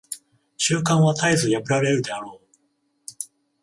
[0.57, 2.57] 習慣は絶えず破られるであろう。